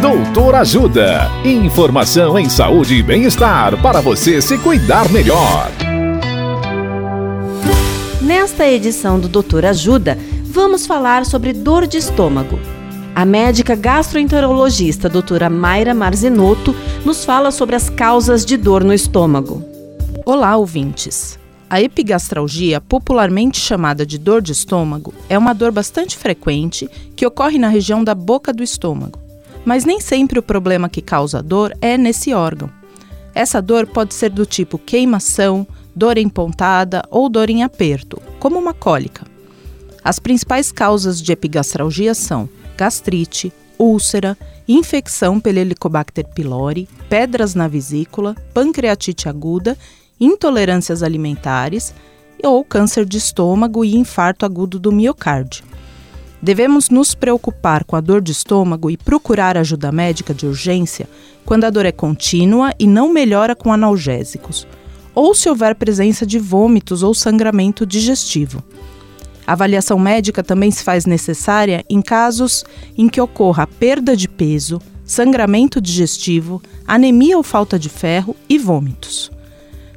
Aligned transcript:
Doutor 0.00 0.54
Ajuda. 0.56 1.30
Informação 1.42 2.38
em 2.38 2.50
saúde 2.50 2.96
e 2.96 3.02
bem-estar 3.02 3.80
para 3.80 4.02
você 4.02 4.42
se 4.42 4.58
cuidar 4.58 5.10
melhor. 5.10 5.70
Nesta 8.20 8.68
edição 8.68 9.18
do 9.18 9.26
Doutor 9.26 9.64
Ajuda, 9.64 10.18
vamos 10.44 10.86
falar 10.86 11.24
sobre 11.24 11.54
dor 11.54 11.86
de 11.86 11.96
estômago. 11.96 12.58
A 13.14 13.24
médica 13.24 13.74
gastroenterologista 13.74 15.08
doutora 15.08 15.48
Mayra 15.48 15.94
Marzinotto 15.94 16.76
nos 17.02 17.24
fala 17.24 17.50
sobre 17.50 17.74
as 17.74 17.88
causas 17.88 18.44
de 18.44 18.58
dor 18.58 18.84
no 18.84 18.92
estômago. 18.92 19.64
Olá, 20.26 20.58
ouvintes! 20.58 21.38
A 21.70 21.80
epigastralgia, 21.80 22.82
popularmente 22.82 23.58
chamada 23.58 24.04
de 24.04 24.18
dor 24.18 24.42
de 24.42 24.52
estômago, 24.52 25.14
é 25.28 25.38
uma 25.38 25.54
dor 25.54 25.72
bastante 25.72 26.18
frequente 26.18 26.86
que 27.16 27.26
ocorre 27.26 27.58
na 27.58 27.68
região 27.68 28.04
da 28.04 28.14
boca 28.14 28.52
do 28.52 28.62
estômago. 28.62 29.25
Mas 29.66 29.84
nem 29.84 30.00
sempre 30.00 30.38
o 30.38 30.42
problema 30.42 30.88
que 30.88 31.02
causa 31.02 31.42
dor 31.42 31.76
é 31.82 31.98
nesse 31.98 32.32
órgão. 32.32 32.70
Essa 33.34 33.60
dor 33.60 33.84
pode 33.86 34.14
ser 34.14 34.30
do 34.30 34.46
tipo 34.46 34.78
queimação, 34.78 35.66
dor 35.94 36.16
em 36.16 36.28
pontada 36.28 37.02
ou 37.10 37.28
dor 37.28 37.50
em 37.50 37.64
aperto, 37.64 38.22
como 38.38 38.58
uma 38.58 38.72
cólica. 38.72 39.26
As 40.04 40.20
principais 40.20 40.70
causas 40.70 41.20
de 41.20 41.32
epigastralgia 41.32 42.14
são 42.14 42.48
gastrite, 42.76 43.52
úlcera, 43.76 44.38
infecção 44.68 45.40
pelo 45.40 45.58
Helicobacter 45.58 46.26
pylori, 46.28 46.88
pedras 47.08 47.56
na 47.56 47.66
vesícula, 47.66 48.36
pancreatite 48.54 49.28
aguda 49.28 49.76
intolerâncias 50.20 51.02
alimentares 51.02 51.92
ou 52.42 52.64
câncer 52.64 53.04
de 53.04 53.18
estômago 53.18 53.84
e 53.84 53.96
infarto 53.96 54.46
agudo 54.46 54.78
do 54.78 54.92
miocárdio. 54.92 55.64
Devemos 56.40 56.90
nos 56.90 57.14
preocupar 57.14 57.84
com 57.84 57.96
a 57.96 58.00
dor 58.00 58.20
de 58.20 58.32
estômago 58.32 58.90
e 58.90 58.96
procurar 58.96 59.56
ajuda 59.56 59.90
médica 59.90 60.34
de 60.34 60.46
urgência 60.46 61.08
quando 61.44 61.64
a 61.64 61.70
dor 61.70 61.86
é 61.86 61.92
contínua 61.92 62.72
e 62.78 62.86
não 62.86 63.12
melhora 63.12 63.54
com 63.54 63.72
analgésicos, 63.72 64.66
ou 65.14 65.34
se 65.34 65.48
houver 65.48 65.74
presença 65.74 66.26
de 66.26 66.38
vômitos 66.38 67.02
ou 67.02 67.14
sangramento 67.14 67.86
digestivo. 67.86 68.62
A 69.46 69.52
avaliação 69.52 69.98
médica 69.98 70.42
também 70.42 70.70
se 70.70 70.82
faz 70.82 71.06
necessária 71.06 71.84
em 71.88 72.02
casos 72.02 72.64
em 72.98 73.08
que 73.08 73.20
ocorra 73.20 73.66
perda 73.66 74.16
de 74.16 74.28
peso, 74.28 74.80
sangramento 75.04 75.80
digestivo, 75.80 76.60
anemia 76.86 77.36
ou 77.36 77.44
falta 77.44 77.78
de 77.78 77.88
ferro 77.88 78.34
e 78.48 78.58
vômitos. 78.58 79.30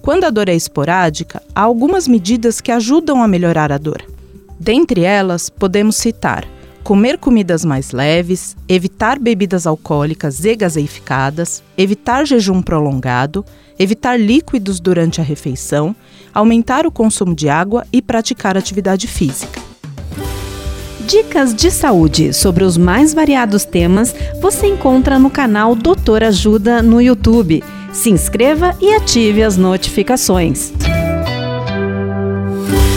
Quando 0.00 0.24
a 0.24 0.30
dor 0.30 0.48
é 0.48 0.54
esporádica, 0.54 1.42
há 1.54 1.60
algumas 1.60 2.08
medidas 2.08 2.60
que 2.60 2.72
ajudam 2.72 3.22
a 3.22 3.28
melhorar 3.28 3.70
a 3.70 3.78
dor. 3.78 4.13
Dentre 4.64 5.02
elas, 5.02 5.50
podemos 5.50 5.94
citar 5.94 6.48
comer 6.82 7.18
comidas 7.18 7.66
mais 7.66 7.92
leves, 7.92 8.56
evitar 8.66 9.18
bebidas 9.18 9.66
alcoólicas 9.66 10.42
e 10.42 10.56
gaseificadas, 10.56 11.62
evitar 11.76 12.26
jejum 12.26 12.62
prolongado, 12.62 13.44
evitar 13.78 14.18
líquidos 14.18 14.80
durante 14.80 15.20
a 15.20 15.24
refeição, 15.24 15.94
aumentar 16.32 16.86
o 16.86 16.90
consumo 16.90 17.34
de 17.34 17.46
água 17.46 17.86
e 17.92 18.00
praticar 18.00 18.56
atividade 18.56 19.06
física. 19.06 19.60
Dicas 21.06 21.54
de 21.54 21.70
saúde 21.70 22.32
sobre 22.32 22.64
os 22.64 22.78
mais 22.78 23.12
variados 23.12 23.66
temas 23.66 24.14
você 24.40 24.66
encontra 24.66 25.18
no 25.18 25.28
canal 25.28 25.74
Doutor 25.74 26.24
Ajuda 26.24 26.82
no 26.82 27.02
YouTube 27.02 27.62
se 27.92 28.10
inscreva 28.10 28.74
e 28.80 28.94
ative 28.94 29.42
as 29.42 29.56
notificações. 29.58 30.72